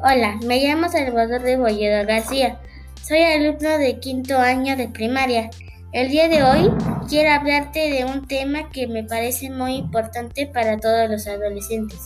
Hola, 0.00 0.38
me 0.46 0.62
llamo 0.62 0.88
Salvador 0.88 1.42
de 1.42 1.56
Bolledo 1.56 2.06
García. 2.06 2.60
Soy 3.02 3.18
alumno 3.18 3.78
de 3.78 3.98
quinto 3.98 4.38
año 4.38 4.76
de 4.76 4.88
primaria. 4.88 5.50
El 5.92 6.08
día 6.10 6.28
de 6.28 6.44
hoy 6.44 6.70
quiero 7.08 7.32
hablarte 7.32 7.90
de 7.90 8.04
un 8.04 8.28
tema 8.28 8.70
que 8.70 8.86
me 8.86 9.02
parece 9.02 9.50
muy 9.50 9.74
importante 9.74 10.46
para 10.46 10.78
todos 10.78 11.10
los 11.10 11.26
adolescentes, 11.26 11.98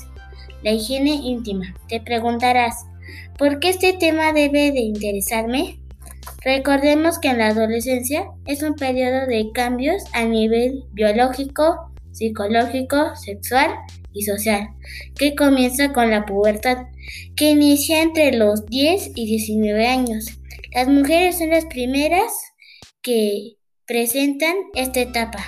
la 0.63 0.71
higiene 0.71 1.11
íntima. 1.11 1.75
Te 1.87 2.01
preguntarás, 2.01 2.87
¿por 3.37 3.61
qué 3.61 3.69
este 3.69 3.93
tema 3.93 4.33
debe 4.33 4.73
de 4.73 4.81
interesarme? 4.81 5.82
Recordemos 6.45 7.19
que 7.19 7.29
en 7.29 7.39
la 7.39 7.49
adolescencia 7.49 8.25
es 8.47 8.63
un 8.63 8.75
periodo 8.75 9.27
de 9.27 9.51
cambios 9.53 10.03
a 10.13 10.25
nivel 10.25 10.85
biológico, 10.93 11.93
psicológico, 12.11 13.15
sexual 13.17 13.71
y 14.13 14.23
social, 14.23 14.69
que 15.17 15.35
comienza 15.35 15.93
con 15.93 16.11
la 16.11 16.27
pubertad, 16.27 16.87
que 17.37 17.51
inicia 17.51 18.03
entre 18.03 18.33
los 18.33 18.67
10 18.67 19.13
y 19.15 19.27
19 19.27 19.87
años. 19.87 20.27
Las 20.75 20.89
mujeres 20.89 21.39
son 21.39 21.51
las 21.51 21.65
primeras 21.67 22.33
que 23.03 23.57
presentan 23.87 24.55
esta 24.75 25.01
etapa. 25.01 25.45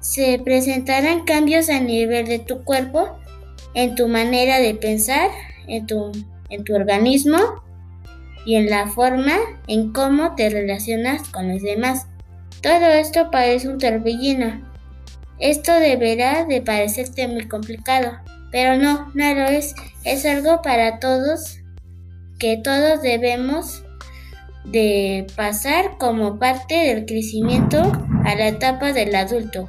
Se 0.00 0.38
presentarán 0.38 1.24
cambios 1.24 1.68
a 1.68 1.78
nivel 1.78 2.26
de 2.26 2.38
tu 2.38 2.64
cuerpo, 2.64 3.18
en 3.74 3.94
tu 3.94 4.08
manera 4.08 4.58
de 4.58 4.74
pensar, 4.74 5.30
en 5.68 5.86
tu, 5.86 6.10
en 6.50 6.64
tu 6.64 6.74
organismo 6.74 7.38
y 8.44 8.56
en 8.56 8.70
la 8.70 8.86
forma 8.86 9.36
en 9.66 9.92
cómo 9.92 10.34
te 10.34 10.50
relacionas 10.50 11.28
con 11.28 11.48
los 11.48 11.62
demás. 11.62 12.06
Todo 12.60 12.86
esto 12.86 13.30
parece 13.30 13.68
un 13.68 13.78
torbellino, 13.78 14.72
esto 15.42 15.72
deberá 15.72 16.44
de 16.44 16.62
parecerte 16.62 17.26
muy 17.26 17.48
complicado, 17.48 18.12
pero 18.52 18.76
no, 18.76 19.10
no 19.12 19.34
lo 19.34 19.44
es. 19.46 19.74
Es 20.04 20.24
algo 20.24 20.62
para 20.62 21.00
todos 21.00 21.58
que 22.38 22.58
todos 22.58 23.02
debemos 23.02 23.82
de 24.64 25.26
pasar 25.34 25.98
como 25.98 26.38
parte 26.38 26.74
del 26.74 27.06
crecimiento 27.06 27.82
a 28.24 28.36
la 28.36 28.46
etapa 28.46 28.92
del 28.92 29.12
adulto. 29.16 29.68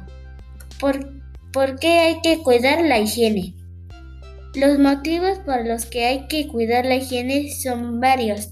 ¿Por, 0.78 1.12
¿Por 1.52 1.80
qué 1.80 1.98
hay 1.98 2.20
que 2.20 2.38
cuidar 2.38 2.80
la 2.82 3.00
higiene? 3.00 3.54
Los 4.54 4.78
motivos 4.78 5.40
por 5.40 5.66
los 5.66 5.86
que 5.86 6.06
hay 6.06 6.28
que 6.28 6.46
cuidar 6.46 6.86
la 6.86 6.94
higiene 6.94 7.50
son 7.50 7.98
varios. 7.98 8.50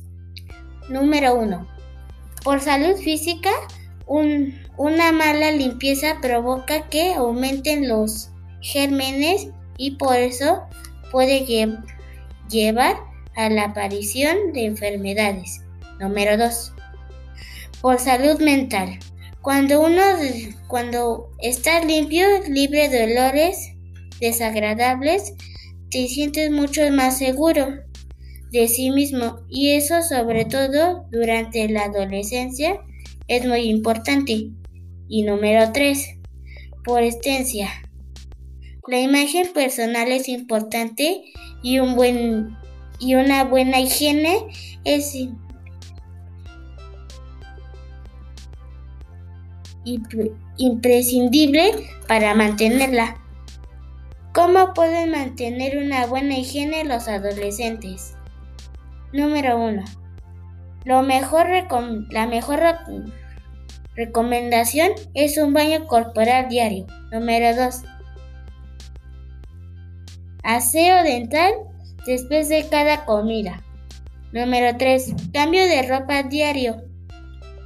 Número 0.93 1.37
1. 1.37 1.67
Por 2.45 2.61
salud 2.61 2.97
física, 2.99 3.51
una 4.07 5.11
mala 5.11 5.51
limpieza 5.51 6.19
provoca 6.21 6.91
que 6.91 7.15
aumenten 7.15 7.89
los 7.89 8.29
gérmenes 8.61 9.49
y 9.79 9.93
por 9.93 10.17
eso 10.17 10.65
puede 11.11 11.47
llevar 12.51 12.99
a 13.35 13.49
la 13.49 13.65
aparición 13.65 14.53
de 14.53 14.67
enfermedades. 14.67 15.63
Número 15.99 16.37
2. 16.37 16.75
Por 17.81 17.99
salud 17.99 18.39
mental. 18.43 18.99
Cuando 19.41 19.81
uno 19.81 20.03
cuando 20.69 21.31
estás 21.39 21.87
limpio, 21.87 22.27
libre 22.49 22.91
de 22.91 23.05
olores 23.05 23.73
desagradables, 24.21 25.33
te 25.91 26.07
sientes 26.07 26.51
mucho 26.51 26.83
más 26.93 27.17
seguro 27.17 27.79
de 28.53 28.69
sí 28.69 28.91
mismo 28.91 29.41
y 29.49 29.71
eso 29.71 30.03
sobre 30.03 30.45
todo 30.45 31.07
durante 31.11 31.69
la 31.69 31.85
adolescencia 31.85 32.81
es 33.27 33.47
muy 33.47 33.63
importante. 33.63 34.51
Y 35.09 35.23
número 35.23 35.73
3. 35.73 36.19
Por 36.85 37.03
extensia. 37.03 37.69
La 38.89 39.01
imagen 39.01 39.53
personal 39.53 40.11
es 40.13 40.29
importante 40.29 41.23
y, 41.63 41.79
un 41.79 41.95
buen, 41.97 42.57
y 42.99 43.15
una 43.15 43.45
buena 43.45 43.81
higiene 43.81 44.39
es 44.85 45.17
imprescindible 50.57 51.73
para 52.07 52.35
mantenerla. 52.35 53.17
¿Cómo 54.35 54.75
pueden 54.75 55.11
mantener 55.11 55.79
una 55.79 56.07
buena 56.07 56.39
higiene 56.39 56.85
los 56.85 57.07
adolescentes? 57.07 58.17
Número 59.13 59.59
1. 59.59 59.85
Lo 60.85 61.03
mejor 61.03 61.47
la 62.11 62.27
mejor 62.27 62.61
recomendación 63.95 64.93
es 65.13 65.37
un 65.37 65.53
baño 65.53 65.87
corporal 65.87 66.49
diario. 66.49 66.87
Número 67.11 67.55
2. 67.55 67.83
Aseo 70.43 71.03
dental 71.03 71.53
después 72.07 72.49
de 72.49 72.67
cada 72.71 73.05
comida. 73.05 73.63
Número 74.33 74.79
3. 74.79 75.15
Cambio 75.35 75.63
de 75.63 75.83
ropa 75.83 76.23
diario. 76.23 76.83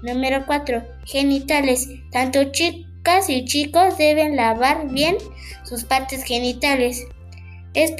Número 0.02 0.44
4. 0.46 0.82
Genitales. 1.04 1.88
Tanto 2.10 2.50
chicas 2.50 3.30
y 3.30 3.44
chicos 3.44 3.96
deben 3.98 4.34
lavar 4.34 4.88
bien 4.88 5.16
sus 5.62 5.84
partes 5.84 6.24
genitales. 6.24 7.06
Es 7.72 7.94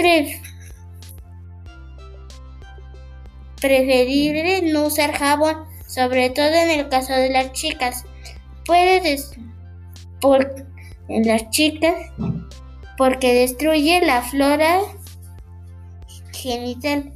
preferible 3.61 4.63
no 4.63 4.87
usar 4.87 5.13
jabón, 5.13 5.65
sobre 5.87 6.31
todo 6.31 6.47
en 6.47 6.71
el 6.71 6.89
caso 6.89 7.13
de 7.13 7.31
las 7.31 7.53
chicas. 7.53 8.05
Puede 8.65 9.19
por 10.21 10.67
en 11.09 11.27
las 11.27 11.51
chicas 11.51 11.95
porque 12.97 13.35
destruye 13.35 14.01
la 14.05 14.23
flora 14.23 14.81
genital, 16.33 17.13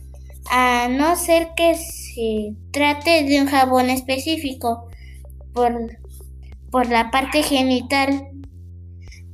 a 0.51 0.89
no 0.89 1.17
ser 1.17 1.51
que 1.57 1.75
se 1.77 2.55
trate 2.71 3.25
de 3.25 3.41
un 3.41 3.47
jabón 3.47 3.91
específico 3.91 4.89
por, 5.53 5.73
por 6.71 6.89
la 6.89 7.11
parte 7.11 7.43
genital. 7.43 8.29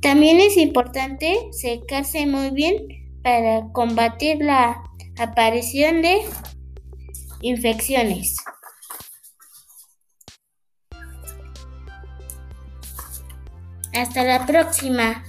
También 0.01 0.39
es 0.39 0.57
importante 0.57 1.47
secarse 1.51 2.25
muy 2.25 2.51
bien 2.51 2.87
para 3.23 3.67
combatir 3.73 4.37
la 4.37 4.83
aparición 5.17 6.01
de 6.01 6.19
infecciones. 7.41 8.37
Hasta 13.93 14.23
la 14.23 14.45
próxima. 14.45 15.23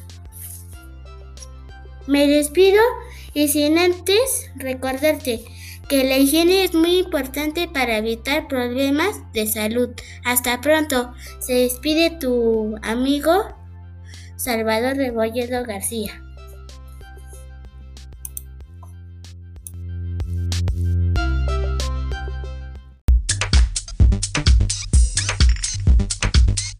Me 2.06 2.26
despido 2.26 2.80
y 3.34 3.48
sin 3.48 3.78
antes 3.78 4.50
recordarte 4.56 5.44
que 5.88 6.04
la 6.04 6.18
higiene 6.18 6.64
es 6.64 6.74
muy 6.74 6.98
importante 6.98 7.66
para 7.66 7.96
evitar 7.96 8.46
problemas 8.46 9.20
de 9.32 9.46
salud. 9.46 9.90
Hasta 10.24 10.60
pronto. 10.60 11.14
Se 11.40 11.54
despide 11.54 12.10
tu 12.10 12.76
amigo 12.82 13.54
Salvador 14.36 14.96
Rebolledo 14.96 15.64
García. 15.64 16.22